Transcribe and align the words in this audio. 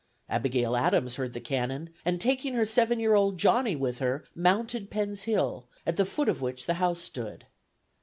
Abigail 0.29 0.75
Adams 0.75 1.17
heard 1.17 1.33
the 1.33 1.39
cannon, 1.39 1.91
and 2.03 2.19
taking 2.19 2.55
her 2.55 2.65
seven 2.65 2.99
year 2.99 3.13
old 3.13 3.37
Johnny 3.37 3.75
with 3.75 3.99
her, 3.99 4.25
mounted 4.33 4.89
Penn's 4.89 5.25
Hill, 5.25 5.67
at 5.85 5.95
the 5.95 6.05
foot 6.05 6.27
of 6.27 6.41
which 6.41 6.65
the 6.65 6.73
house 6.81 7.01
stood. 7.01 7.45